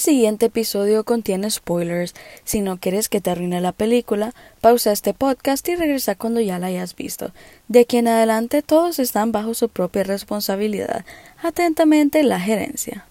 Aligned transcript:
siguiente 0.00 0.46
episodio 0.46 1.04
contiene 1.04 1.50
spoilers. 1.50 2.14
Si 2.44 2.60
no 2.60 2.78
quieres 2.78 3.08
que 3.08 3.20
te 3.20 3.30
arruine 3.30 3.60
la 3.60 3.72
película, 3.72 4.34
pausa 4.60 4.90
este 4.90 5.14
podcast 5.14 5.68
y 5.68 5.76
regresa 5.76 6.16
cuando 6.16 6.40
ya 6.40 6.58
la 6.58 6.68
hayas 6.68 6.96
visto. 6.96 7.32
De 7.68 7.80
aquí 7.80 7.98
en 7.98 8.08
adelante 8.08 8.62
todos 8.62 8.98
están 8.98 9.30
bajo 9.30 9.54
su 9.54 9.68
propia 9.68 10.02
responsabilidad. 10.02 11.04
Atentamente, 11.42 12.22
la 12.22 12.40
gerencia. 12.40 13.04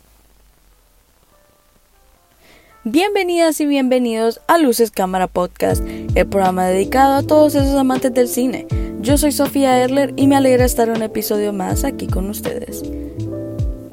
Bienvenidas 2.84 3.60
y 3.62 3.66
bienvenidos 3.66 4.42
a 4.48 4.58
Luces 4.58 4.90
Cámara 4.90 5.28
Podcast, 5.28 5.84
el 6.16 6.28
programa 6.28 6.66
dedicado 6.66 7.16
a 7.16 7.24
todos 7.24 7.54
esos 7.54 7.76
amantes 7.76 8.14
del 8.14 8.28
cine. 8.28 8.68
Yo 9.02 9.18
soy 9.18 9.32
Sofía 9.32 9.84
Erler 9.84 10.14
y 10.16 10.28
me 10.28 10.38
alegra 10.38 10.66
estar 10.66 10.90
un 10.90 11.04
episodio 11.04 11.54
más 11.54 11.84
aquí 11.84 12.08
con 12.08 12.30
ustedes. 12.30 12.82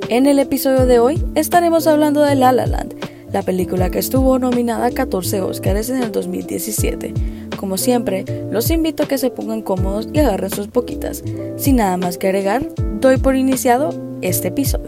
En 0.09 0.27
el 0.27 0.38
episodio 0.38 0.86
de 0.86 1.00
hoy 1.00 1.20
estaremos 1.34 1.88
hablando 1.88 2.23
de 2.23 2.36
La 2.36 2.52
La 2.52 2.66
Land, 2.66 2.95
la 3.32 3.43
película 3.43 3.91
que 3.91 3.98
estuvo 3.98 4.38
nominada 4.38 4.87
a 4.87 4.91
14 4.92 5.41
Oscars 5.41 5.91
en 5.91 6.01
el 6.01 6.12
2017. 6.12 7.12
Como 7.56 7.77
siempre, 7.77 8.24
los 8.52 8.70
invito 8.70 9.02
a 9.02 9.09
que 9.09 9.19
se 9.19 9.30
pongan 9.30 9.62
cómodos 9.62 10.09
y 10.12 10.20
agarren 10.20 10.51
sus 10.51 10.69
poquitas. 10.69 11.24
Sin 11.56 11.77
nada 11.77 11.96
más 11.96 12.19
que 12.19 12.29
agregar, 12.29 12.69
doy 13.01 13.16
por 13.16 13.34
iniciado 13.34 13.91
este 14.23 14.48
episodio. 14.48 14.85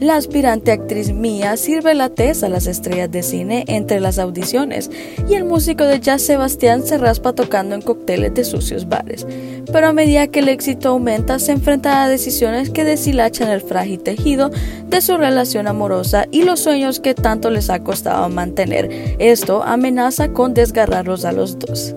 La 0.00 0.16
aspirante 0.16 0.72
actriz 0.72 1.12
Mia 1.12 1.56
sirve 1.56 1.94
la 1.94 2.10
a 2.16 2.48
las 2.48 2.66
estrellas 2.66 3.10
de 3.10 3.22
cine 3.22 3.64
entre 3.66 4.00
las 4.00 4.18
audiciones 4.18 4.90
y 5.28 5.34
el 5.34 5.44
músico 5.44 5.84
de 5.84 6.00
jazz 6.00 6.22
Sebastián 6.22 6.82
se 6.82 6.98
raspa 6.98 7.32
tocando 7.32 7.74
en 7.74 7.82
cócteles 7.82 8.34
de 8.34 8.44
sucios 8.44 8.88
bares. 8.88 9.26
Pero 9.72 9.88
a 9.88 9.92
medida 9.92 10.26
que 10.26 10.40
el 10.40 10.48
éxito 10.48 10.90
aumenta, 10.90 11.38
se 11.38 11.52
enfrenta 11.52 12.02
a 12.02 12.08
decisiones 12.08 12.70
que 12.70 12.84
deshilachan 12.84 13.48
el 13.48 13.62
frágil 13.62 14.00
tejido 14.00 14.50
de 14.88 15.00
su 15.00 15.16
relación 15.16 15.66
amorosa 15.66 16.26
y 16.30 16.42
los 16.42 16.60
sueños 16.60 17.00
que 17.00 17.14
tanto 17.14 17.50
les 17.50 17.70
ha 17.70 17.80
costado 17.80 18.28
mantener. 18.28 18.90
Esto 19.18 19.62
amenaza 19.62 20.28
con 20.28 20.52
desgarrarlos 20.52 21.24
a 21.24 21.32
los 21.32 21.58
dos. 21.58 21.94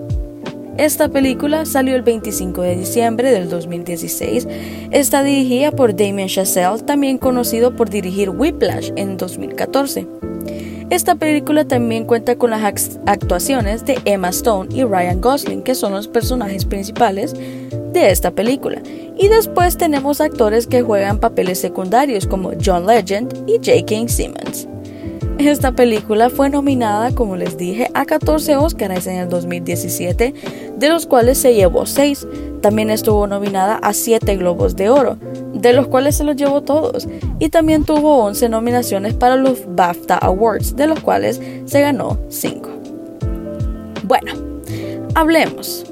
Esta 0.80 1.10
película 1.10 1.66
salió 1.66 1.94
el 1.94 2.00
25 2.00 2.62
de 2.62 2.74
diciembre 2.74 3.30
del 3.30 3.50
2016. 3.50 4.48
Está 4.90 5.22
dirigida 5.22 5.72
por 5.72 5.94
Damien 5.94 6.26
Chazelle, 6.26 6.82
también 6.86 7.18
conocido 7.18 7.76
por 7.76 7.90
dirigir 7.90 8.30
Whiplash 8.30 8.90
en 8.96 9.18
2014. 9.18 10.06
Esta 10.88 11.16
película 11.16 11.66
también 11.66 12.06
cuenta 12.06 12.36
con 12.36 12.48
las 12.48 12.98
actuaciones 13.04 13.84
de 13.84 13.98
Emma 14.06 14.30
Stone 14.30 14.74
y 14.74 14.82
Ryan 14.82 15.20
Gosling, 15.20 15.62
que 15.62 15.74
son 15.74 15.92
los 15.92 16.08
personajes 16.08 16.64
principales 16.64 17.34
de 17.34 18.10
esta 18.10 18.30
película. 18.30 18.80
Y 19.18 19.28
después 19.28 19.76
tenemos 19.76 20.22
actores 20.22 20.66
que 20.66 20.80
juegan 20.80 21.20
papeles 21.20 21.60
secundarios 21.60 22.26
como 22.26 22.52
John 22.64 22.86
Legend 22.86 23.44
y 23.46 23.56
J.K. 23.56 24.08
Simmons. 24.08 24.66
Esta 25.40 25.72
película 25.72 26.28
fue 26.28 26.50
nominada, 26.50 27.14
como 27.14 27.34
les 27.34 27.56
dije, 27.56 27.90
a 27.94 28.04
14 28.04 28.56
Oscars 28.56 29.06
en 29.06 29.16
el 29.16 29.28
2017, 29.30 30.34
de 30.76 30.88
los 30.90 31.06
cuales 31.06 31.38
se 31.38 31.54
llevó 31.54 31.86
6. 31.86 32.26
También 32.60 32.90
estuvo 32.90 33.26
nominada 33.26 33.76
a 33.76 33.94
7 33.94 34.36
Globos 34.36 34.76
de 34.76 34.90
Oro, 34.90 35.16
de 35.54 35.72
los 35.72 35.86
cuales 35.88 36.16
se 36.16 36.24
los 36.24 36.36
llevó 36.36 36.60
todos. 36.60 37.08
Y 37.38 37.48
también 37.48 37.84
tuvo 37.84 38.18
11 38.24 38.50
nominaciones 38.50 39.14
para 39.14 39.36
los 39.36 39.60
BAFTA 39.66 40.18
Awards, 40.18 40.76
de 40.76 40.86
los 40.86 41.00
cuales 41.00 41.40
se 41.64 41.80
ganó 41.80 42.18
5. 42.28 42.68
Bueno, 44.04 44.32
hablemos. 45.14 45.86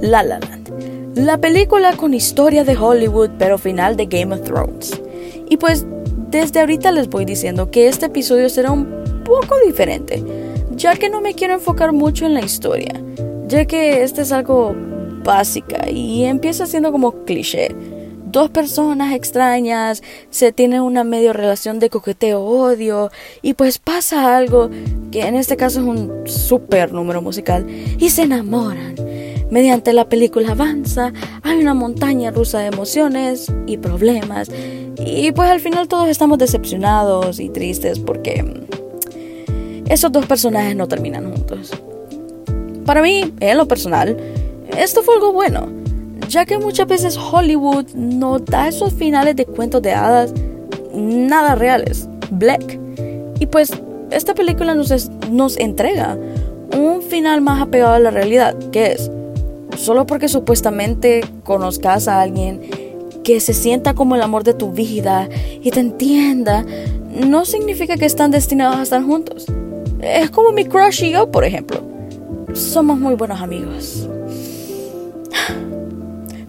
La 0.00 0.22
La 0.22 0.38
Land. 0.38 1.16
La 1.16 1.38
película 1.38 1.96
con 1.96 2.14
historia 2.14 2.62
de 2.62 2.76
Hollywood, 2.76 3.30
pero 3.36 3.58
final 3.58 3.96
de 3.96 4.06
Game 4.06 4.32
of 4.32 4.42
Thrones. 4.42 5.00
Y 5.48 5.56
pues 5.56 5.86
desde 6.28 6.60
ahorita 6.60 6.92
les 6.92 7.08
voy 7.08 7.24
diciendo 7.24 7.70
que 7.70 7.88
este 7.88 8.06
episodio 8.06 8.48
será 8.48 8.72
un 8.72 9.22
poco 9.24 9.56
diferente, 9.64 10.22
ya 10.72 10.96
que 10.96 11.08
no 11.08 11.20
me 11.20 11.34
quiero 11.34 11.54
enfocar 11.54 11.92
mucho 11.92 12.26
en 12.26 12.34
la 12.34 12.42
historia, 12.42 13.00
ya 13.48 13.64
que 13.64 14.02
este 14.02 14.22
es 14.22 14.32
algo 14.32 14.74
básica 15.24 15.90
y 15.90 16.24
empieza 16.24 16.66
siendo 16.66 16.92
como 16.92 17.24
cliché. 17.24 17.74
Dos 18.26 18.50
personas 18.50 19.14
extrañas 19.14 20.02
se 20.30 20.52
tienen 20.52 20.82
una 20.82 21.04
medio 21.04 21.32
relación 21.32 21.78
de 21.78 21.90
coqueteo-odio 21.90 23.10
y 23.40 23.54
pues 23.54 23.78
pasa 23.78 24.36
algo 24.36 24.68
que 25.10 25.22
en 25.22 25.36
este 25.36 25.56
caso 25.56 25.80
es 25.80 25.86
un 25.86 26.26
super 26.26 26.92
número 26.92 27.22
musical 27.22 27.66
y 27.98 28.10
se 28.10 28.22
enamoran. 28.22 28.94
Mediante 29.50 29.92
la 29.92 30.08
película 30.08 30.52
avanza, 30.52 31.12
hay 31.42 31.58
una 31.60 31.72
montaña 31.72 32.32
rusa 32.32 32.58
de 32.58 32.66
emociones 32.66 33.50
y 33.66 33.76
problemas 33.76 34.50
y 34.98 35.32
pues 35.32 35.50
al 35.50 35.60
final 35.60 35.88
todos 35.88 36.08
estamos 36.08 36.38
decepcionados 36.38 37.40
y 37.40 37.48
tristes 37.48 37.98
porque 37.98 38.44
esos 39.88 40.10
dos 40.10 40.26
personajes 40.26 40.74
no 40.74 40.88
terminan 40.88 41.30
juntos. 41.32 41.72
Para 42.84 43.02
mí, 43.02 43.32
en 43.40 43.58
lo 43.58 43.66
personal, 43.66 44.16
esto 44.76 45.02
fue 45.02 45.14
algo 45.14 45.32
bueno, 45.32 45.68
ya 46.28 46.44
que 46.44 46.58
muchas 46.58 46.86
veces 46.86 47.16
Hollywood 47.16 47.86
no 47.94 48.38
da 48.38 48.68
esos 48.68 48.92
finales 48.94 49.36
de 49.36 49.44
cuentos 49.44 49.82
de 49.82 49.92
hadas 49.92 50.32
nada 50.94 51.54
reales, 51.54 52.08
black. 52.30 52.78
Y 53.38 53.46
pues 53.46 53.72
esta 54.10 54.34
película 54.34 54.74
nos, 54.74 55.10
nos 55.30 55.56
entrega 55.58 56.16
un 56.76 57.02
final 57.02 57.40
más 57.40 57.60
apegado 57.62 57.94
a 57.94 57.98
la 57.98 58.10
realidad, 58.10 58.56
que 58.70 58.92
es, 58.92 59.10
solo 59.76 60.06
porque 60.06 60.28
supuestamente 60.28 61.22
conozcas 61.44 62.08
a 62.08 62.20
alguien 62.20 62.60
que 63.26 63.40
se 63.40 63.54
sienta 63.54 63.92
como 63.92 64.14
el 64.14 64.22
amor 64.22 64.44
de 64.44 64.54
tu 64.54 64.70
vida 64.70 65.28
y 65.60 65.72
te 65.72 65.80
entienda, 65.80 66.64
no 67.10 67.44
significa 67.44 67.96
que 67.96 68.04
están 68.04 68.30
destinados 68.30 68.76
a 68.76 68.82
estar 68.84 69.02
juntos. 69.02 69.46
Es 70.00 70.30
como 70.30 70.52
mi 70.52 70.64
crush 70.64 71.02
y 71.02 71.10
yo, 71.10 71.28
por 71.32 71.44
ejemplo. 71.44 71.80
Somos 72.54 73.00
muy 73.00 73.16
buenos 73.16 73.40
amigos. 73.40 74.08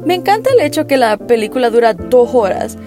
Me 0.05 0.13
encanta 0.13 0.51
el 0.51 0.63
hecho 0.63 0.85
que 0.85 0.97
la 0.97 1.17
película 1.17 1.71
dura 1.71 1.95
dos 1.95 2.29
horas 2.35 2.77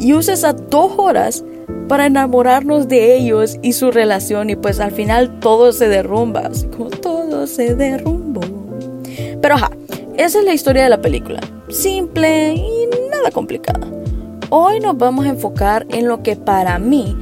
y 0.00 0.12
usa 0.12 0.34
esas 0.34 0.56
dos 0.68 0.94
horas 0.96 1.44
para 1.86 2.06
enamorarnos 2.06 2.88
de 2.88 3.16
ellos 3.16 3.58
y 3.62 3.74
su 3.74 3.92
relación 3.92 4.50
y 4.50 4.56
pues 4.56 4.80
al 4.80 4.90
final 4.90 5.38
todo 5.38 5.70
se 5.70 5.88
derrumba, 5.88 6.48
así 6.50 6.66
como 6.66 6.90
todo 6.90 7.46
se 7.46 7.76
derrumbó. 7.76 8.40
Pero 9.40 9.54
ajá, 9.54 9.70
esa 10.16 10.40
es 10.40 10.44
la 10.44 10.52
historia 10.52 10.82
de 10.82 10.90
la 10.90 11.00
película. 11.00 11.38
Simple 11.68 12.54
y 12.54 12.75
complicada. 13.30 13.86
Hoy 14.50 14.80
nos 14.80 14.96
vamos 14.96 15.26
a 15.26 15.30
enfocar 15.30 15.86
en 15.90 16.08
lo 16.08 16.22
que 16.22 16.36
para 16.36 16.78
mí 16.78 17.16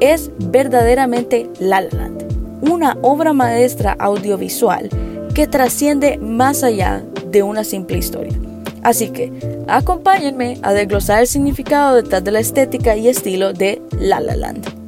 es 0.00 0.30
verdaderamente 0.38 1.50
La 1.58 1.80
La 1.80 1.90
Land, 1.90 2.24
una 2.62 2.96
obra 3.02 3.32
maestra 3.32 3.96
audiovisual 3.98 4.88
que 5.34 5.46
trasciende 5.46 6.18
más 6.18 6.62
allá 6.62 7.02
de 7.30 7.42
una 7.42 7.64
simple 7.64 7.98
historia. 7.98 8.38
Así 8.82 9.10
que 9.10 9.32
acompáñenme 9.68 10.58
a 10.62 10.72
desglosar 10.72 11.20
el 11.20 11.26
significado 11.26 11.96
detrás 11.96 12.24
de 12.24 12.30
la 12.30 12.40
estética 12.40 12.96
y 12.96 13.08
estilo 13.08 13.52
de 13.52 13.82
La 13.98 14.20
La 14.20 14.36
Land. 14.36 14.80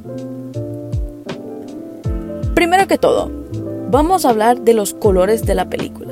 Primero 2.55 2.87
que 2.87 2.97
todo, 2.97 3.31
vamos 3.89 4.25
a 4.25 4.29
hablar 4.29 4.61
de 4.61 4.73
los 4.73 4.93
colores 4.93 5.45
de 5.45 5.53
la 5.53 5.69
película. 5.69 6.02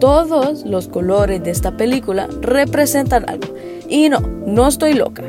Todos 0.00 0.64
los 0.64 0.88
colores 0.88 1.42
de 1.42 1.50
esta 1.50 1.76
película 1.76 2.28
representan 2.40 3.28
algo. 3.28 3.54
Y 3.88 4.08
no, 4.08 4.20
no 4.20 4.68
estoy 4.68 4.94
loca. 4.94 5.22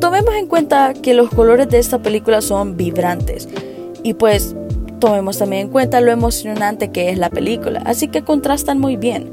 Tomemos 0.00 0.34
en 0.34 0.46
cuenta 0.46 0.94
que 0.94 1.14
los 1.14 1.30
colores 1.30 1.68
de 1.68 1.78
esta 1.78 2.00
película 2.00 2.40
son 2.40 2.76
vibrantes. 2.76 3.48
Y 4.02 4.14
pues 4.14 4.56
tomemos 4.98 5.38
también 5.38 5.66
en 5.66 5.72
cuenta 5.72 6.00
lo 6.00 6.10
emocionante 6.10 6.90
que 6.90 7.10
es 7.10 7.18
la 7.18 7.30
película. 7.30 7.82
Así 7.84 8.08
que 8.08 8.22
contrastan 8.22 8.78
muy 8.78 8.96
bien. 8.96 9.32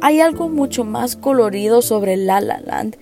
Hay 0.00 0.20
algo 0.20 0.48
mucho 0.48 0.84
más 0.84 1.16
colorido 1.16 1.82
sobre 1.82 2.16
La 2.16 2.40
La 2.40 2.60
Land 2.60 2.96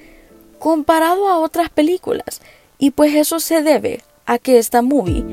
comparado 0.58 1.28
a 1.28 1.38
otras 1.38 1.70
películas. 1.70 2.40
Y 2.78 2.90
pues 2.90 3.14
eso 3.14 3.40
se 3.40 3.62
debe 3.62 4.02
a 4.26 4.38
que 4.38 4.58
esta 4.58 4.82
movie 4.82 5.24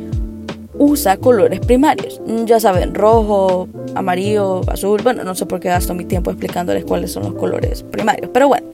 usa 0.78 1.18
colores 1.18 1.60
primarios. 1.60 2.22
Ya 2.46 2.60
saben, 2.60 2.94
rojo, 2.94 3.68
amarillo, 3.96 4.62
azul. 4.70 5.02
Bueno, 5.04 5.24
no 5.24 5.36
sé 5.36 5.46
por 5.46 5.60
qué 5.60 5.70
gasto 5.70 5.94
mi 5.94 6.06
tiempo 6.06 6.32
explicándoles 6.32 6.86
cuáles 6.86 7.12
son 7.12 7.24
los 7.24 7.34
colores 7.36 7.84
primarios, 7.84 8.30
pero 8.34 8.48
bueno. 8.48 8.68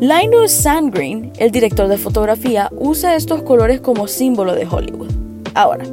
Linus 0.00 0.50
Sandgreen, 0.50 1.32
el 1.38 1.52
director 1.52 1.86
de 1.86 1.96
fotografía, 1.96 2.68
usa 2.76 3.14
estos 3.14 3.42
colores 3.42 3.80
como 3.80 4.08
símbolo 4.08 4.54
de 4.54 4.66
Hollywood. 4.66 5.12
Ahora, 5.54 5.84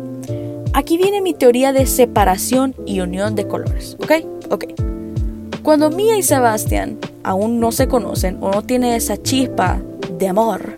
aquí 0.73 0.97
viene 0.97 1.21
mi 1.21 1.33
teoría 1.33 1.73
de 1.73 1.85
separación 1.85 2.73
y 2.85 3.01
unión 3.01 3.35
de 3.35 3.47
colores, 3.47 3.97
¿ok? 4.01 4.11
Ok. 4.49 4.65
Cuando 5.61 5.91
Mia 5.91 6.17
y 6.17 6.23
Sebastian 6.23 6.97
aún 7.23 7.59
no 7.59 7.71
se 7.71 7.87
conocen 7.87 8.37
o 8.41 8.49
no 8.49 8.63
tienen 8.63 8.93
esa 8.93 9.21
chispa 9.21 9.79
de 10.17 10.27
amor, 10.27 10.73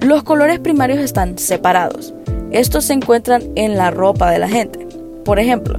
los 0.00 0.24
colores 0.24 0.58
primarios 0.58 0.98
están 0.98 1.38
separados 1.38 2.14
estos 2.50 2.84
se 2.86 2.94
encuentran 2.94 3.42
en 3.54 3.76
la 3.76 3.90
ropa 3.90 4.30
de 4.30 4.38
la 4.38 4.48
gente. 4.48 4.86
Por 5.24 5.38
ejemplo, 5.38 5.78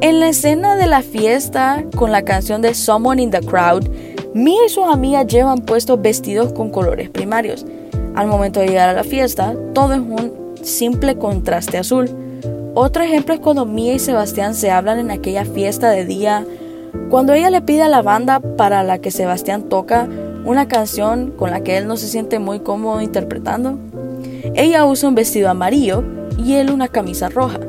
en 0.00 0.20
la 0.20 0.28
escena 0.28 0.76
de 0.76 0.86
la 0.86 1.02
fiesta 1.02 1.84
con 1.96 2.12
la 2.12 2.22
canción 2.22 2.62
de 2.62 2.74
Someone 2.74 3.22
in 3.22 3.30
the 3.30 3.40
Crowd, 3.40 3.88
Mia 4.34 4.66
y 4.66 4.68
sus 4.68 4.84
amigas 4.84 5.28
llevan 5.28 5.60
puestos 5.60 6.02
vestidos 6.02 6.52
con 6.52 6.70
colores 6.70 7.08
primarios. 7.08 7.64
Al 8.16 8.26
momento 8.26 8.60
de 8.60 8.66
llegar 8.66 8.88
a 8.88 8.92
la 8.92 9.04
fiesta, 9.04 9.54
todo 9.72 9.94
es 9.94 10.00
un 10.00 10.56
simple 10.62 11.16
contraste 11.16 11.78
azul. 11.78 12.10
Otro 12.74 13.04
ejemplo 13.04 13.34
es 13.34 13.40
cuando 13.40 13.64
Mia 13.64 13.94
y 13.94 14.00
Sebastián 14.00 14.54
se 14.54 14.72
hablan 14.72 14.98
en 14.98 15.12
aquella 15.12 15.44
fiesta 15.44 15.90
de 15.90 16.04
día, 16.04 16.44
cuando 17.10 17.32
ella 17.32 17.50
le 17.50 17.62
pide 17.62 17.82
a 17.82 17.88
la 17.88 18.02
banda 18.02 18.40
para 18.40 18.82
la 18.82 18.98
que 18.98 19.12
Sebastián 19.12 19.68
toca 19.68 20.08
una 20.44 20.66
canción 20.68 21.30
con 21.30 21.50
la 21.50 21.62
que 21.62 21.76
él 21.76 21.86
no 21.86 21.96
se 21.96 22.08
siente 22.08 22.38
muy 22.38 22.60
cómodo 22.60 23.00
interpretando. 23.00 23.78
Ella 24.54 24.84
usa 24.84 25.08
un 25.08 25.14
vestido 25.14 25.50
amarillo 25.50 26.04
y 26.38 26.54
él 26.54 26.70
una 26.70 26.88
camisa 26.88 27.28
roja. 27.28 27.60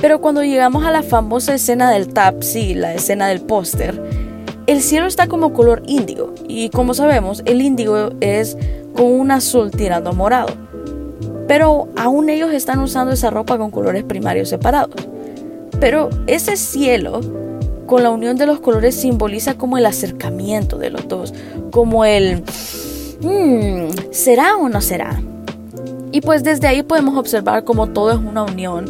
Pero 0.00 0.20
cuando 0.20 0.42
llegamos 0.42 0.84
a 0.84 0.90
la 0.90 1.02
famosa 1.02 1.54
escena 1.54 1.90
del 1.90 2.08
tap, 2.08 2.42
la 2.74 2.94
escena 2.94 3.28
del 3.28 3.40
póster, 3.40 4.00
el 4.66 4.80
cielo 4.80 5.06
está 5.06 5.28
como 5.28 5.52
color 5.52 5.82
índigo 5.86 6.34
y 6.48 6.70
como 6.70 6.94
sabemos 6.94 7.42
el 7.44 7.62
índigo 7.62 8.10
es 8.20 8.56
con 8.96 9.06
un 9.06 9.30
azul 9.30 9.70
tirando 9.70 10.12
morado. 10.12 10.48
Pero 11.46 11.88
aún 11.96 12.28
ellos 12.28 12.52
están 12.52 12.80
usando 12.80 13.12
esa 13.12 13.30
ropa 13.30 13.56
con 13.56 13.70
colores 13.70 14.04
primarios 14.04 14.48
separados. 14.48 15.06
Pero 15.80 16.08
ese 16.26 16.56
cielo 16.56 17.20
con 17.86 18.02
la 18.02 18.10
unión 18.10 18.36
de 18.36 18.46
los 18.46 18.60
colores 18.60 18.94
simboliza 18.94 19.54
como 19.54 19.78
el 19.78 19.86
acercamiento 19.86 20.78
de 20.78 20.90
los 20.90 21.06
dos, 21.06 21.34
como 21.70 22.04
el 22.04 22.42
hmm, 23.20 24.10
¿será 24.10 24.56
o 24.56 24.68
no 24.68 24.80
será? 24.80 25.20
Y 26.14 26.20
pues 26.20 26.44
desde 26.44 26.68
ahí 26.68 26.84
podemos 26.84 27.18
observar 27.18 27.64
como 27.64 27.88
todo 27.88 28.12
es 28.12 28.18
una 28.18 28.44
unión 28.44 28.88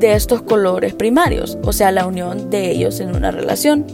de 0.00 0.14
estos 0.14 0.42
colores 0.42 0.94
primarios, 0.94 1.56
o 1.62 1.72
sea, 1.72 1.92
la 1.92 2.08
unión 2.08 2.50
de 2.50 2.72
ellos 2.72 2.98
en 2.98 3.14
una 3.14 3.30
relación. 3.30 3.86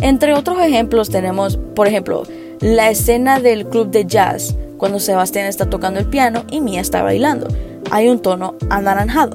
Entre 0.00 0.34
otros 0.34 0.58
ejemplos 0.58 1.10
tenemos, 1.10 1.60
por 1.76 1.86
ejemplo, 1.86 2.24
la 2.58 2.90
escena 2.90 3.38
del 3.38 3.66
club 3.66 3.92
de 3.92 4.04
jazz, 4.04 4.56
cuando 4.78 4.98
Sebastián 4.98 5.46
está 5.46 5.70
tocando 5.70 6.00
el 6.00 6.06
piano 6.06 6.42
y 6.50 6.60
Mia 6.60 6.80
está 6.80 7.04
bailando. 7.04 7.46
Hay 7.92 8.08
un 8.08 8.18
tono 8.18 8.56
anaranjado. 8.68 9.34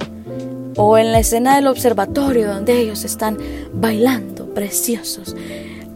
O 0.76 0.98
en 0.98 1.14
la 1.14 1.20
escena 1.20 1.56
del 1.56 1.68
observatorio 1.68 2.50
donde 2.54 2.82
ellos 2.82 3.06
están 3.06 3.38
bailando, 3.72 4.54
preciosos. 4.54 5.38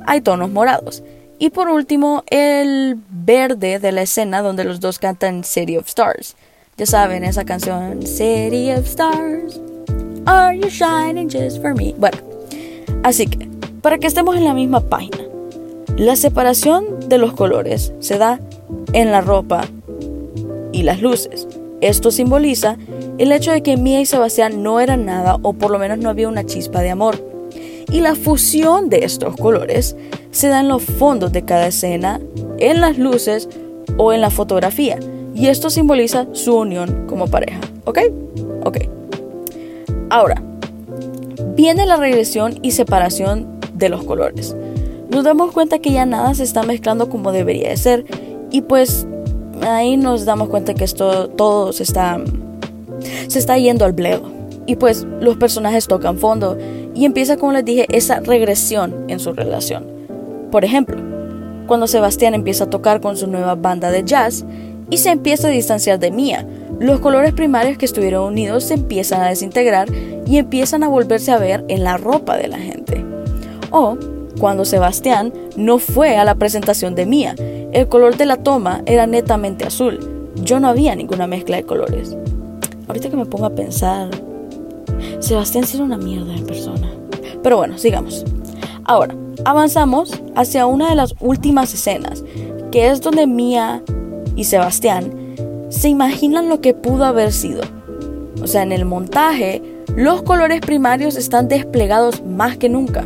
Hay 0.07 0.21
tonos 0.21 0.49
morados. 0.49 1.03
Y 1.37 1.49
por 1.49 1.67
último, 1.67 2.23
el 2.27 2.97
verde 3.09 3.79
de 3.79 3.91
la 3.91 4.03
escena 4.03 4.41
donde 4.41 4.63
los 4.63 4.79
dos 4.79 4.99
cantan 4.99 5.43
City 5.43 5.75
of 5.75 5.89
Stars. 5.89 6.37
Ya 6.77 6.85
saben, 6.85 7.23
esa 7.23 7.43
canción 7.43 8.01
City 8.05 8.71
of 8.71 8.85
Stars. 8.85 9.59
Are 10.25 10.57
you 10.57 10.69
shining 10.69 11.29
just 11.29 11.61
for 11.61 11.75
me? 11.75 11.93
Bueno, 11.97 12.17
así 13.03 13.27
que, 13.27 13.47
para 13.81 13.97
que 13.97 14.07
estemos 14.07 14.35
en 14.37 14.45
la 14.45 14.53
misma 14.53 14.79
página, 14.79 15.17
la 15.97 16.15
separación 16.15 17.09
de 17.09 17.17
los 17.17 17.33
colores 17.33 17.93
se 17.99 18.17
da 18.17 18.39
en 18.93 19.11
la 19.11 19.21
ropa 19.21 19.65
y 20.71 20.83
las 20.83 21.01
luces. 21.01 21.47
Esto 21.81 22.09
simboliza 22.09 22.77
el 23.17 23.31
hecho 23.31 23.51
de 23.51 23.61
que 23.61 23.77
Mía 23.77 23.99
y 23.99 24.05
Sebastián 24.05 24.63
no 24.63 24.79
eran 24.79 25.05
nada 25.05 25.37
o 25.41 25.53
por 25.53 25.71
lo 25.71 25.77
menos 25.77 25.97
no 25.97 26.09
había 26.09 26.29
una 26.29 26.45
chispa 26.45 26.81
de 26.81 26.91
amor. 26.91 27.23
Y 27.91 27.99
la 27.99 28.15
fusión 28.15 28.89
de 28.89 29.03
estos 29.03 29.35
colores 29.35 29.97
se 30.31 30.47
da 30.47 30.61
en 30.61 30.69
los 30.69 30.83
fondos 30.83 31.33
de 31.33 31.43
cada 31.43 31.67
escena, 31.67 32.21
en 32.57 32.79
las 32.79 32.97
luces 32.97 33.49
o 33.97 34.13
en 34.13 34.21
la 34.21 34.29
fotografía. 34.29 34.97
Y 35.41 35.47
esto 35.47 35.71
simboliza 35.71 36.27
su 36.33 36.55
unión 36.55 37.07
como 37.07 37.25
pareja. 37.25 37.59
¿Ok? 37.85 37.97
Ok. 38.63 38.77
Ahora, 40.11 40.39
viene 41.55 41.87
la 41.87 41.97
regresión 41.97 42.59
y 42.61 42.73
separación 42.73 43.59
de 43.73 43.89
los 43.89 44.03
colores. 44.03 44.55
Nos 45.09 45.23
damos 45.23 45.51
cuenta 45.51 45.79
que 45.79 45.93
ya 45.93 46.05
nada 46.05 46.35
se 46.35 46.43
está 46.43 46.61
mezclando 46.61 47.09
como 47.09 47.31
debería 47.31 47.69
de 47.69 47.77
ser 47.77 48.05
y 48.51 48.61
pues 48.61 49.07
ahí 49.63 49.97
nos 49.97 50.25
damos 50.25 50.47
cuenta 50.49 50.75
que 50.75 50.83
esto 50.83 51.29
todo 51.29 51.73
se 51.73 51.81
está 51.81 52.21
se 53.27 53.39
está 53.39 53.57
yendo 53.57 53.83
al 53.83 53.93
bledo. 53.93 54.31
Y 54.67 54.75
pues 54.75 55.07
los 55.21 55.37
personajes 55.37 55.87
tocan 55.87 56.19
fondo 56.19 56.55
y 56.93 57.05
empieza 57.05 57.37
como 57.37 57.53
les 57.53 57.65
dije 57.65 57.87
esa 57.89 58.19
regresión 58.19 59.05
en 59.07 59.19
su 59.19 59.33
relación. 59.33 59.87
Por 60.51 60.65
ejemplo, 60.65 60.97
cuando 61.65 61.87
Sebastián 61.87 62.35
empieza 62.35 62.65
a 62.65 62.69
tocar 62.69 63.01
con 63.01 63.17
su 63.17 63.25
nueva 63.25 63.55
banda 63.55 63.89
de 63.89 64.03
jazz 64.03 64.45
y 64.91 64.97
se 64.97 65.09
empieza 65.09 65.47
a 65.47 65.51
distanciar 65.51 65.97
de 65.97 66.11
Mia, 66.11 66.45
los 66.79 66.99
colores 66.99 67.33
primarios 67.33 67.77
que 67.77 67.85
estuvieron 67.85 68.25
unidos 68.25 68.65
se 68.65 68.75
empiezan 68.75 69.21
a 69.21 69.29
desintegrar 69.29 69.87
y 70.27 70.37
empiezan 70.37 70.83
a 70.83 70.89
volverse 70.89 71.31
a 71.31 71.39
ver 71.39 71.63
en 71.69 71.83
la 71.83 71.97
ropa 71.97 72.37
de 72.37 72.49
la 72.49 72.59
gente. 72.59 73.03
O 73.71 73.97
cuando 74.39 74.65
Sebastián 74.65 75.33
no 75.55 75.79
fue 75.79 76.17
a 76.17 76.25
la 76.25 76.35
presentación 76.35 76.93
de 76.93 77.05
Mia, 77.05 77.35
el 77.71 77.87
color 77.87 78.17
de 78.17 78.25
la 78.25 78.37
toma 78.37 78.81
era 78.85 79.07
netamente 79.07 79.65
azul. 79.65 79.99
Yo 80.43 80.59
no 80.59 80.67
había 80.67 80.93
ninguna 80.95 81.25
mezcla 81.25 81.55
de 81.55 81.63
colores. 81.63 82.17
Ahorita 82.87 83.09
que 83.09 83.15
me 83.15 83.25
pongo 83.25 83.45
a 83.45 83.55
pensar, 83.55 84.09
Sebastián 85.19 85.65
sí 85.65 85.79
una 85.79 85.97
mierda 85.97 86.33
de 86.33 86.41
persona. 86.41 86.91
Pero 87.41 87.57
bueno, 87.57 87.77
sigamos. 87.77 88.25
Ahora, 88.83 89.15
avanzamos 89.45 90.21
hacia 90.35 90.65
una 90.65 90.89
de 90.89 90.95
las 90.95 91.15
últimas 91.21 91.73
escenas, 91.73 92.23
que 92.71 92.89
es 92.89 93.01
donde 93.01 93.25
Mia 93.25 93.81
y 94.35 94.45
Sebastián 94.45 95.35
se 95.69 95.89
imaginan 95.89 96.49
lo 96.49 96.61
que 96.61 96.73
pudo 96.73 97.05
haber 97.05 97.31
sido. 97.31 97.61
O 98.41 98.47
sea, 98.47 98.63
en 98.63 98.71
el 98.71 98.85
montaje, 98.85 99.61
los 99.95 100.21
colores 100.23 100.61
primarios 100.61 101.15
están 101.15 101.47
desplegados 101.47 102.23
más 102.25 102.57
que 102.57 102.69
nunca. 102.69 103.05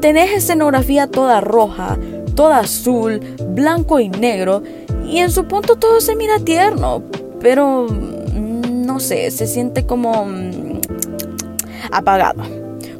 Tenés 0.00 0.32
escenografía 0.32 1.06
toda 1.06 1.40
roja, 1.40 1.98
toda 2.34 2.58
azul, 2.58 3.20
blanco 3.50 4.00
y 4.00 4.08
negro, 4.08 4.62
y 5.06 5.18
en 5.18 5.30
su 5.30 5.44
punto 5.44 5.76
todo 5.76 6.00
se 6.00 6.16
mira 6.16 6.38
tierno, 6.38 7.02
pero 7.40 7.86
mm, 7.88 8.84
no 8.86 9.00
sé, 9.00 9.30
se 9.30 9.46
siente 9.46 9.86
como 9.86 10.24
mm, 10.24 10.80
apagado, 11.90 12.42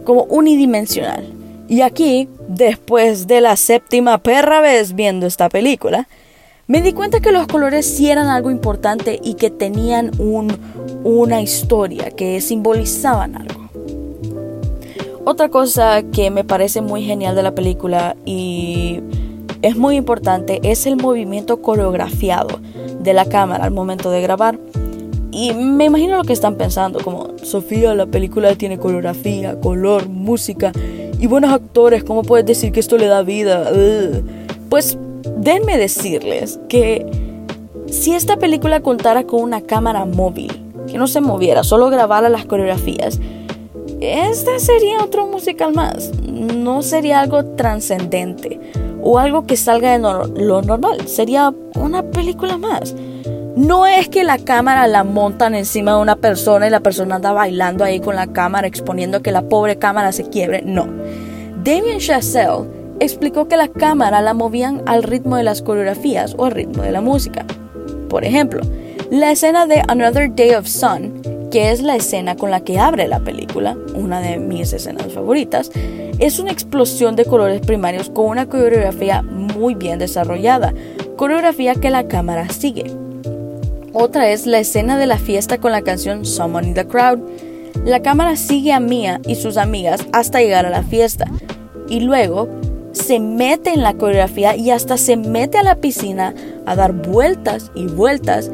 como 0.05 0.25
unidimensional. 0.25 1.33
Y 1.69 1.81
aquí, 1.81 2.29
después 2.49 3.27
de 3.27 3.41
la 3.41 3.57
séptima 3.57 4.19
perra 4.19 4.61
vez 4.61 4.95
viendo 4.95 5.27
esta 5.27 5.49
película, 5.49 6.07
me 6.67 6.81
di 6.81 6.93
cuenta 6.93 7.21
que 7.21 7.33
los 7.33 7.47
colores 7.47 7.87
sí 7.87 8.11
eran 8.11 8.29
algo 8.29 8.51
importante 8.51 9.21
y 9.23 9.35
que 9.35 9.51
tenían 9.51 10.11
un, 10.19 10.57
una 11.05 11.41
historia, 11.41 12.11
que 12.11 12.41
simbolizaban 12.41 13.37
algo. 13.37 13.63
Otra 15.25 15.49
cosa 15.49 16.03
que 16.03 16.31
me 16.31 16.45
parece 16.45 16.81
muy 16.81 17.05
genial 17.05 17.37
de 17.37 17.43
la 17.43 17.55
película 17.55 18.17
y 18.25 19.01
es 19.63 19.77
muy 19.77 19.97
importante 19.97 20.61
es 20.65 20.87
el 20.87 20.97
movimiento 20.97 21.63
coreografiado 21.63 22.61
de 23.01 23.13
la 23.13 23.25
cámara 23.25 23.65
al 23.65 23.71
momento 23.71 24.11
de 24.11 24.21
grabar. 24.21 24.59
Y 25.31 25.55
me 25.55 25.85
imagino 25.85 26.17
lo 26.17 26.25
que 26.25 26.33
están 26.33 26.57
pensando, 26.57 27.01
como 27.03 27.39
Sofía, 27.43 27.95
la 27.95 28.07
película 28.07 28.55
tiene 28.55 28.79
coreografía, 28.79 29.59
color, 29.61 30.09
música 30.09 30.73
y 31.19 31.27
buenos 31.27 31.53
actores, 31.53 32.05
¿cómo 32.05 32.23
puedes 32.23 32.45
decir 32.45 32.73
que 32.73 32.81
esto 32.81 32.99
le 32.99 33.07
da 33.07 33.23
vida? 33.23 33.71
Pues 34.69 34.99
denme 35.37 35.79
decirles 35.79 36.61
que 36.69 37.07
si 37.87 38.15
esta 38.15 38.37
película 38.37 38.81
contara 38.81 39.25
con 39.25 39.43
una 39.43 39.61
cámara 39.61 40.05
móvil, 40.05 40.51
que 40.87 40.99
no 40.99 41.07
se 41.07 41.21
moviera, 41.21 41.65
solo 41.65 41.91
grabara 41.91 42.29
las 42.29 42.45
coreografías, 42.45 43.21
este 44.01 44.59
sería 44.59 45.03
otro 45.03 45.27
musical 45.27 45.73
más. 45.75 46.11
No 46.23 46.83
sería 46.83 47.21
algo 47.21 47.45
trascendente 47.45 48.59
o 49.03 49.19
algo 49.19 49.47
que 49.47 49.57
salga 49.57 49.93
de 49.93 49.99
lo 49.99 50.63
normal. 50.63 51.07
Sería 51.07 51.55
una 51.77 52.03
película 52.03 52.57
más. 52.59 52.95
No 53.55 53.87
es 53.87 54.09
que 54.09 54.25
la 54.25 54.39
cámara 54.39 54.89
la 54.89 55.05
montan 55.05 55.55
encima 55.55 55.95
de 55.95 56.01
una 56.01 56.17
persona 56.17 56.67
y 56.67 56.71
la 56.71 56.81
persona 56.81 57.17
anda 57.17 57.33
bailando 57.33 57.85
ahí 57.85 58.01
con 58.01 58.17
la 58.17 58.27
cámara 58.27 58.67
exponiendo 58.67 59.23
que 59.23 59.31
la 59.31 59.43
pobre 59.43 59.77
cámara 59.77 60.11
se 60.13 60.25
quiebre. 60.25 60.63
No. 60.65 60.89
Damien 61.63 61.99
Chazelle 61.99 62.82
explicó 63.03 63.49
que 63.49 63.57
la 63.57 63.69
cámara 63.69 64.21
la 64.21 64.35
movían 64.35 64.83
al 64.87 65.03
ritmo 65.03 65.37
de 65.37 65.43
las 65.43 65.63
coreografías 65.63 66.35
o 66.39 66.45
al 66.45 66.53
ritmo 66.53 66.83
de 66.83 66.93
la 66.93 67.01
música. 67.01 67.45
Por 68.09 68.25
ejemplo, 68.25 68.61
la 69.11 69.31
escena 69.31 69.67
de 69.67 69.83
Another 69.89 70.35
Day 70.35 70.55
of 70.55 70.67
Sun, 70.67 71.21
que 71.51 71.71
es 71.71 71.83
la 71.83 71.97
escena 71.97 72.37
con 72.37 72.51
la 72.51 72.61
que 72.61 72.79
abre 72.79 73.09
la 73.09 73.21
película, 73.21 73.77
una 73.95 74.21
de 74.21 74.39
mis 74.39 74.73
escenas 74.73 75.13
favoritas, 75.13 75.71
es 76.19 76.39
una 76.39 76.53
explosión 76.53 77.17
de 77.17 77.25
colores 77.25 77.61
primarios 77.61 78.09
con 78.09 78.27
una 78.27 78.49
coreografía 78.49 79.23
muy 79.23 79.75
bien 79.75 79.99
desarrollada, 79.99 80.73
coreografía 81.17 81.75
que 81.75 81.91
la 81.91 82.09
cámara 82.09 82.49
sigue. 82.49 82.85
Otra 83.93 84.31
es 84.31 84.47
la 84.47 84.61
escena 84.61 84.97
de 84.97 85.07
la 85.07 85.19
fiesta 85.19 85.59
con 85.59 85.73
la 85.73 85.83
canción 85.83 86.25
Someone 86.25 86.69
in 86.69 86.75
the 86.75 86.87
Crowd. 86.87 87.19
La 87.85 88.01
cámara 88.01 88.37
sigue 88.37 88.73
a 88.73 88.81
Mia 88.81 89.21
y 89.27 89.35
sus 89.35 89.57
amigas 89.57 90.07
hasta 90.13 90.41
llegar 90.41 90.65
a 90.65 90.71
la 90.71 90.83
fiesta 90.83 91.27
y 91.89 92.01
luego 92.01 92.49
se 92.93 93.21
mete 93.21 93.71
en 93.71 93.83
la 93.83 93.95
coreografía 93.95 94.57
y 94.57 94.71
hasta 94.71 94.97
se 94.97 95.17
mete 95.17 95.59
a 95.59 95.63
la 95.63 95.77
piscina 95.77 96.35
a 96.67 96.77
dar 96.77 96.93
vueltas 96.93 97.71
y 97.75 97.87
vueltas 97.87 98.51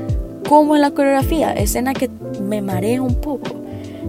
como 0.48 0.76
en 0.76 0.82
la 0.82 0.92
coreografía, 0.92 1.52
escena 1.52 1.92
que 1.92 2.08
me 2.40 2.62
marea 2.62 3.02
un 3.02 3.14
poco. 3.14 3.50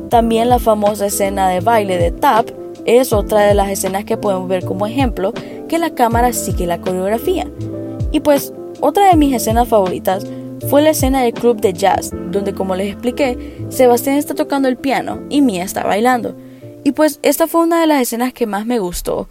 También 0.09 0.49
la 0.49 0.59
famosa 0.59 1.07
escena 1.07 1.49
de 1.49 1.59
baile 1.59 1.97
de 1.97 2.11
tap 2.11 2.49
es 2.85 3.13
otra 3.13 3.41
de 3.41 3.53
las 3.53 3.69
escenas 3.69 4.05
que 4.05 4.17
podemos 4.17 4.47
ver 4.47 4.63
como 4.65 4.87
ejemplo 4.87 5.33
que 5.67 5.77
la 5.77 5.91
cámara 5.91 6.33
sigue 6.33 6.65
la 6.65 6.79
coreografía. 6.79 7.47
Y 8.11 8.21
pues 8.21 8.53
otra 8.79 9.09
de 9.09 9.17
mis 9.17 9.35
escenas 9.35 9.67
favoritas 9.67 10.25
fue 10.69 10.81
la 10.81 10.91
escena 10.91 11.21
del 11.21 11.33
club 11.33 11.59
de 11.61 11.73
jazz, 11.73 12.11
donde 12.31 12.53
como 12.53 12.75
les 12.75 12.91
expliqué, 12.91 13.57
Sebastián 13.69 14.17
está 14.17 14.33
tocando 14.33 14.67
el 14.67 14.77
piano 14.77 15.21
y 15.29 15.41
Mia 15.41 15.63
está 15.63 15.83
bailando. 15.83 16.35
Y 16.83 16.93
pues 16.93 17.19
esta 17.21 17.47
fue 17.47 17.61
una 17.61 17.81
de 17.81 17.87
las 17.87 18.01
escenas 18.01 18.33
que 18.33 18.47
más 18.47 18.65
me 18.65 18.79
gustó 18.79 19.27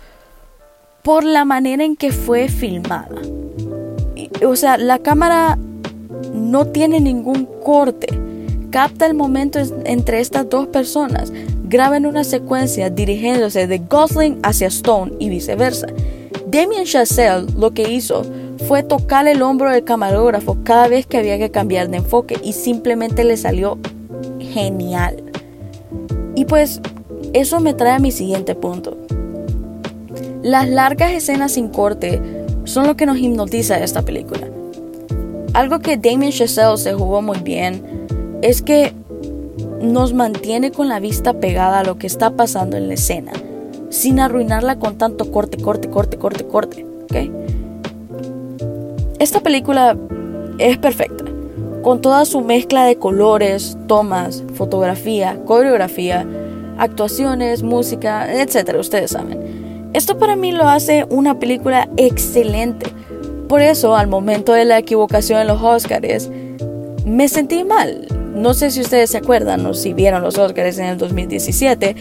por 1.08 1.24
la 1.24 1.46
manera 1.46 1.84
en 1.84 1.96
que 1.96 2.12
fue 2.12 2.48
filmada. 2.48 3.08
o 4.46 4.56
sea, 4.56 4.76
la 4.76 4.98
cámara 4.98 5.56
no 6.34 6.66
tiene 6.66 7.00
ningún 7.00 7.48
corte. 7.64 8.08
Capta 8.68 9.06
el 9.06 9.14
momento 9.14 9.58
entre 9.86 10.20
estas 10.20 10.50
dos 10.50 10.66
personas. 10.66 11.32
Graba 11.64 11.96
en 11.96 12.04
una 12.04 12.24
secuencia 12.24 12.90
dirigiéndose 12.90 13.66
de 13.66 13.78
Gosling 13.78 14.38
hacia 14.42 14.66
Stone 14.66 15.12
y 15.18 15.30
viceversa. 15.30 15.86
Damien 16.46 16.84
Chazelle 16.84 17.46
lo 17.56 17.70
que 17.70 17.90
hizo 17.90 18.22
fue 18.66 18.82
tocar 18.82 19.26
el 19.26 19.40
hombro 19.40 19.70
del 19.70 19.84
camarógrafo 19.84 20.58
cada 20.62 20.88
vez 20.88 21.06
que 21.06 21.16
había 21.16 21.38
que 21.38 21.50
cambiar 21.50 21.88
de 21.88 21.96
enfoque 21.96 22.36
y 22.42 22.52
simplemente 22.52 23.24
le 23.24 23.38
salió 23.38 23.78
genial. 24.40 25.22
Y 26.34 26.44
pues 26.44 26.82
eso 27.32 27.60
me 27.60 27.72
trae 27.72 27.92
a 27.92 27.98
mi 27.98 28.12
siguiente 28.12 28.54
punto. 28.54 28.98
Las 30.42 30.68
largas 30.68 31.12
escenas 31.12 31.52
sin 31.52 31.68
corte 31.68 32.20
son 32.64 32.86
lo 32.86 32.96
que 32.96 33.06
nos 33.06 33.18
hipnotiza 33.18 33.76
de 33.76 33.84
esta 33.84 34.02
película. 34.02 34.46
Algo 35.54 35.80
que 35.80 35.96
Damien 35.96 36.30
Chazelle 36.30 36.76
se 36.76 36.94
jugó 36.94 37.22
muy 37.22 37.38
bien 37.38 37.82
es 38.42 38.62
que 38.62 38.92
nos 39.82 40.14
mantiene 40.14 40.70
con 40.70 40.88
la 40.88 41.00
vista 41.00 41.34
pegada 41.34 41.80
a 41.80 41.84
lo 41.84 41.98
que 41.98 42.06
está 42.06 42.30
pasando 42.30 42.76
en 42.76 42.88
la 42.88 42.94
escena, 42.94 43.32
sin 43.90 44.20
arruinarla 44.20 44.78
con 44.78 44.96
tanto 44.96 45.30
corte, 45.32 45.58
corte, 45.58 45.88
corte, 45.88 46.16
corte, 46.16 46.44
corte. 46.46 46.86
Esta 49.18 49.40
película 49.40 49.96
es 50.58 50.78
perfecta, 50.78 51.24
con 51.82 52.00
toda 52.00 52.24
su 52.24 52.40
mezcla 52.42 52.84
de 52.84 52.96
colores, 52.96 53.76
tomas, 53.88 54.44
fotografía, 54.54 55.40
coreografía, 55.44 56.24
actuaciones, 56.78 57.64
música, 57.64 58.32
etc. 58.40 58.76
Ustedes 58.78 59.10
saben. 59.10 59.47
Esto 59.94 60.18
para 60.18 60.36
mí 60.36 60.52
lo 60.52 60.68
hace 60.68 61.06
una 61.08 61.38
película 61.38 61.88
excelente. 61.96 62.86
Por 63.48 63.62
eso, 63.62 63.96
al 63.96 64.06
momento 64.06 64.52
de 64.52 64.64
la 64.66 64.78
equivocación 64.78 65.40
en 65.40 65.46
los 65.46 65.62
Oscars, 65.62 66.30
me 67.06 67.28
sentí 67.28 67.64
mal. 67.64 68.06
No 68.34 68.52
sé 68.54 68.70
si 68.70 68.82
ustedes 68.82 69.10
se 69.10 69.18
acuerdan 69.18 69.64
o 69.66 69.74
si 69.74 69.94
vieron 69.94 70.22
los 70.22 70.36
Oscars 70.36 70.78
en 70.78 70.86
el 70.86 70.98
2017. 70.98 71.96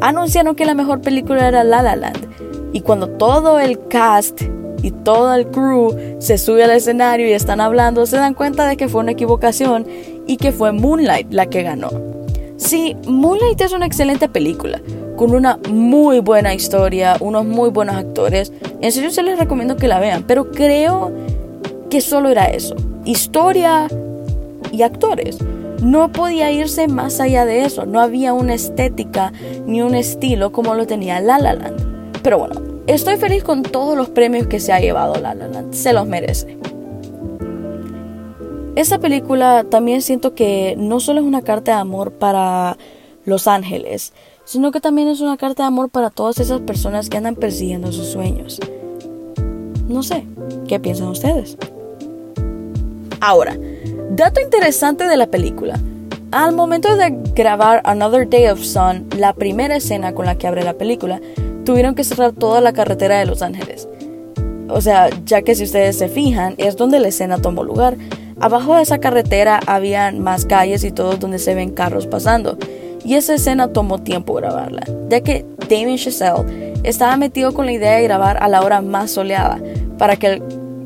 Anunciaron 0.00 0.54
que 0.54 0.64
la 0.64 0.74
mejor 0.74 1.00
película 1.00 1.48
era 1.48 1.64
La 1.64 1.82
La 1.82 1.96
Land. 1.96 2.28
Y 2.72 2.82
cuando 2.82 3.08
todo 3.08 3.58
el 3.58 3.86
cast 3.88 4.42
y 4.82 4.92
todo 4.92 5.34
el 5.34 5.48
crew 5.48 5.96
se 6.20 6.38
sube 6.38 6.62
al 6.62 6.70
escenario 6.70 7.26
y 7.26 7.32
están 7.32 7.60
hablando, 7.60 8.06
se 8.06 8.16
dan 8.16 8.34
cuenta 8.34 8.68
de 8.68 8.76
que 8.76 8.88
fue 8.88 9.00
una 9.00 9.12
equivocación 9.12 9.86
y 10.26 10.36
que 10.36 10.52
fue 10.52 10.70
Moonlight 10.70 11.32
la 11.32 11.46
que 11.46 11.62
ganó. 11.64 11.90
Sí, 12.56 12.96
Moonlight 13.06 13.60
es 13.60 13.72
una 13.72 13.86
excelente 13.86 14.28
película, 14.28 14.80
con 15.18 15.34
una 15.34 15.58
muy 15.68 16.20
buena 16.20 16.54
historia, 16.54 17.16
unos 17.20 17.44
muy 17.44 17.70
buenos 17.70 17.96
actores. 17.96 18.52
En 18.80 18.92
serio 18.92 19.10
se 19.10 19.24
les 19.24 19.38
recomiendo 19.38 19.76
que 19.76 19.88
la 19.88 19.98
vean, 19.98 20.22
pero 20.26 20.50
creo 20.52 21.12
que 21.90 22.00
solo 22.00 22.28
era 22.28 22.46
eso, 22.46 22.76
historia 23.04 23.88
y 24.70 24.82
actores. 24.82 25.38
No 25.82 26.12
podía 26.12 26.50
irse 26.52 26.86
más 26.86 27.20
allá 27.20 27.44
de 27.44 27.64
eso, 27.64 27.84
no 27.84 28.00
había 28.00 28.32
una 28.32 28.54
estética 28.54 29.32
ni 29.66 29.82
un 29.82 29.94
estilo 29.94 30.52
como 30.52 30.74
lo 30.74 30.86
tenía 30.86 31.20
La 31.20 31.38
La 31.38 31.52
Land. 31.52 32.20
Pero 32.22 32.38
bueno, 32.38 32.60
estoy 32.86 33.16
feliz 33.16 33.42
con 33.42 33.62
todos 33.62 33.96
los 33.96 34.08
premios 34.08 34.46
que 34.46 34.60
se 34.60 34.72
ha 34.72 34.80
llevado 34.80 35.16
La 35.16 35.34
La 35.34 35.48
Land, 35.48 35.74
se 35.74 35.92
los 35.92 36.06
merece. 36.06 36.56
Esta 38.76 39.00
película 39.00 39.64
también 39.68 40.00
siento 40.00 40.36
que 40.36 40.76
no 40.78 41.00
solo 41.00 41.18
es 41.18 41.26
una 41.26 41.42
carta 41.42 41.72
de 41.72 41.78
amor 41.78 42.12
para 42.12 42.76
Los 43.24 43.48
Ángeles, 43.48 44.12
sino 44.48 44.70
que 44.70 44.80
también 44.80 45.08
es 45.08 45.20
una 45.20 45.36
carta 45.36 45.64
de 45.64 45.66
amor 45.66 45.90
para 45.90 46.08
todas 46.08 46.38
esas 46.38 46.62
personas 46.62 47.10
que 47.10 47.18
andan 47.18 47.36
persiguiendo 47.36 47.92
sus 47.92 48.06
sueños. 48.06 48.58
No 49.86 50.02
sé, 50.02 50.24
¿qué 50.66 50.80
piensan 50.80 51.08
ustedes? 51.08 51.58
Ahora, 53.20 53.58
dato 54.08 54.40
interesante 54.40 55.06
de 55.06 55.18
la 55.18 55.26
película. 55.26 55.78
Al 56.30 56.54
momento 56.54 56.96
de 56.96 57.14
grabar 57.34 57.82
Another 57.84 58.26
Day 58.26 58.46
of 58.46 58.60
Sun, 58.60 59.06
la 59.18 59.34
primera 59.34 59.76
escena 59.76 60.14
con 60.14 60.24
la 60.24 60.38
que 60.38 60.46
abre 60.46 60.64
la 60.64 60.78
película, 60.78 61.20
tuvieron 61.66 61.94
que 61.94 62.04
cerrar 62.04 62.32
toda 62.32 62.62
la 62.62 62.72
carretera 62.72 63.18
de 63.18 63.26
Los 63.26 63.42
Ángeles. 63.42 63.86
O 64.70 64.80
sea, 64.80 65.10
ya 65.26 65.42
que 65.42 65.56
si 65.56 65.64
ustedes 65.64 65.98
se 65.98 66.08
fijan, 66.08 66.54
es 66.56 66.76
donde 66.76 67.00
la 67.00 67.08
escena 67.08 67.36
tomó 67.36 67.64
lugar. 67.64 67.98
Abajo 68.40 68.76
de 68.76 68.82
esa 68.82 68.96
carretera 68.96 69.60
habían 69.66 70.20
más 70.20 70.46
calles 70.46 70.84
y 70.84 70.90
todo 70.90 71.18
donde 71.18 71.38
se 71.38 71.54
ven 71.54 71.68
carros 71.70 72.06
pasando. 72.06 72.56
Y 73.08 73.14
esa 73.14 73.36
escena 73.36 73.68
tomó 73.68 73.96
tiempo 74.00 74.34
grabarla, 74.34 74.82
ya 75.08 75.22
que 75.22 75.46
Damien 75.70 75.96
Chazelle 75.96 76.74
estaba 76.82 77.16
metido 77.16 77.54
con 77.54 77.64
la 77.64 77.72
idea 77.72 77.92
de 77.96 78.02
grabar 78.02 78.36
a 78.36 78.48
la 78.48 78.60
hora 78.60 78.82
más 78.82 79.12
soleada, 79.12 79.58
para 79.96 80.16
que 80.16 80.26
el, 80.26 80.42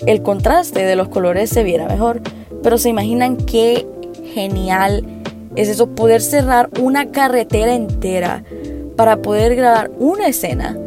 el 0.07 0.23
contraste 0.23 0.85
de 0.85 0.95
los 0.95 1.09
colores 1.09 1.50
se 1.50 1.64
viera 1.64 1.88
mejor. 1.88 2.23
Pero 2.62 2.79
se 2.79 2.91
imaginan 2.91 3.38
qué 3.38 3.85
genial 4.35 5.05
es 5.57 5.69
eso, 5.69 5.97
poder 5.97 6.21
cerrar 6.21 6.71
una 6.81 7.11
carretera 7.11 7.75
entera 7.75 8.45
para 8.95 9.17
poder 9.17 9.57
grabar 9.57 9.91
una 9.99 10.29
escena 10.29 10.79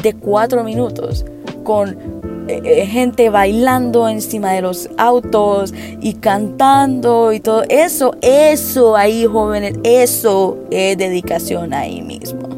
de 0.00 0.14
cuatro 0.14 0.62
minutos 0.62 1.24
con 1.64 2.13
eh, 2.48 2.60
eh, 2.64 2.86
gente 2.86 3.30
bailando 3.30 4.08
encima 4.08 4.52
de 4.52 4.62
los 4.62 4.90
autos 4.98 5.72
y 6.00 6.14
cantando 6.14 7.32
y 7.32 7.40
todo 7.40 7.62
eso, 7.68 8.14
eso 8.20 8.96
ahí 8.96 9.24
jóvenes, 9.24 9.78
eso 9.82 10.58
es 10.70 10.98
dedicación 10.98 11.72
ahí 11.72 12.02
mismo. 12.02 12.48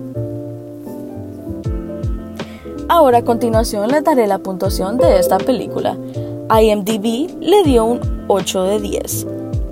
Ahora 2.89 3.19
a 3.19 3.23
continuación 3.23 3.91
les 3.91 4.05
daré 4.05 4.27
la 4.27 4.39
puntuación 4.39 4.97
de 4.97 5.19
esta 5.19 5.39
película. 5.39 5.97
IMDb 6.49 7.29
le 7.41 7.63
dio 7.65 7.85
un 7.85 8.01
8 8.29 8.63
de 8.65 8.81
10. 8.81 9.27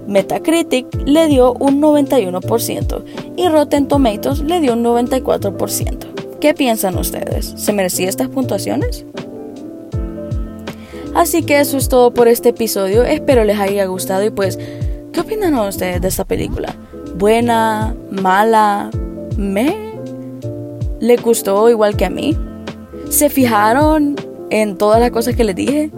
Metacritic 0.06 0.86
le 1.06 1.28
dio 1.28 1.54
un 1.54 1.80
91% 1.80 3.02
y 3.36 3.48
Rotten 3.48 3.88
Tomatoes 3.88 4.40
le 4.40 4.60
dio 4.60 4.74
un 4.74 4.84
94%. 4.84 6.38
¿Qué 6.40 6.54
piensan 6.54 6.98
ustedes? 6.98 7.54
¿Se 7.56 7.72
merecía 7.72 8.08
estas 8.08 8.28
puntuaciones? 8.28 9.06
Así 11.14 11.42
que 11.44 11.60
eso 11.60 11.76
es 11.76 11.88
todo 11.88 12.12
por 12.12 12.26
este 12.26 12.50
episodio. 12.50 13.04
Espero 13.04 13.44
les 13.44 13.58
haya 13.58 13.86
gustado 13.86 14.24
y 14.24 14.30
pues, 14.30 14.58
¿qué 15.12 15.20
opinan 15.20 15.54
ustedes 15.54 16.00
de 16.00 16.08
esta 16.08 16.24
película? 16.24 16.74
¿Buena? 17.16 17.94
¿Mala? 18.10 18.90
¿Me? 19.36 19.76
¿Le 21.00 21.16
gustó 21.16 21.70
igual 21.70 21.96
que 21.96 22.04
a 22.04 22.10
mí? 22.10 22.36
¿Se 23.10 23.30
fijaron 23.30 24.16
en 24.50 24.76
todas 24.76 24.98
las 25.00 25.12
cosas 25.12 25.36
que 25.36 25.44
les 25.44 25.54
dije? 25.54 25.90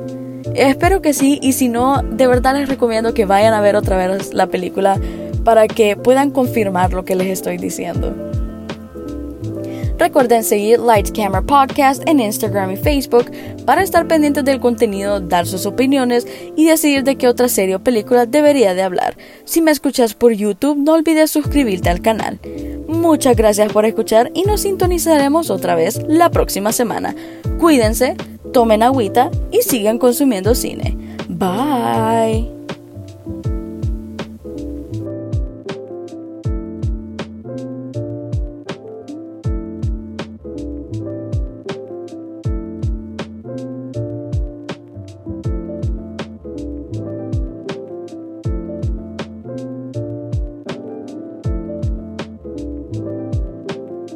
Espero 0.55 1.01
que 1.01 1.15
sí 1.15 1.39
y 1.43 1.53
si 1.55 1.69
no, 1.69 2.03
de 2.03 2.27
verdad 2.27 2.55
les 2.55 2.69
recomiendo 2.69 3.15
que 3.15 3.25
vayan 3.25 3.55
a 3.55 3.61
ver 3.61 3.75
otra 3.77 3.97
vez 3.97 4.35
la 4.35 4.47
película 4.47 5.01
para 5.45 5.67
que 5.67 5.97
puedan 5.97 6.31
confirmar 6.31 6.93
lo 6.93 7.05
que 7.05 7.15
les 7.15 7.29
estoy 7.29 7.57
diciendo. 7.57 8.15
Recuerden 9.99 10.45
seguir 10.45 10.79
Light 10.81 11.17
Camera 11.17 11.43
Podcast 11.43 12.07
en 12.07 12.21
Instagram 12.21 12.73
y 12.73 12.76
Facebook 12.76 13.31
para 13.65 13.83
estar 13.83 14.07
pendientes 14.07 14.45
del 14.45 14.61
contenido, 14.61 15.21
dar 15.21 15.47
sus 15.47 15.67
opiniones 15.67 16.26
y 16.55 16.67
decidir 16.67 17.03
de 17.05 17.17
qué 17.17 17.29
otra 17.29 17.49
serie 17.49 17.76
o 17.76 17.83
película 17.83 18.26
debería 18.26 18.75
de 18.75 18.83
hablar. 18.83 19.17
Si 19.45 19.62
me 19.62 19.71
escuchas 19.71 20.15
por 20.15 20.33
YouTube, 20.33 20.76
no 20.76 20.93
olvides 20.93 21.31
suscribirte 21.31 21.88
al 21.88 22.03
canal. 22.03 22.38
Muchas 22.88 23.37
gracias 23.37 23.73
por 23.73 23.85
escuchar 23.85 24.31
y 24.35 24.43
nos 24.43 24.62
sintonizaremos 24.62 25.50
otra 25.50 25.75
vez 25.75 26.00
la 26.07 26.31
próxima 26.31 26.73
semana. 26.73 27.15
Cuídense, 27.59 28.17
tomen 28.53 28.83
agüita 28.83 29.31
y 29.50 29.62
sigan 29.62 29.99
consumiendo 29.99 30.55
cine. 30.55 30.97
Bye. 31.29 32.56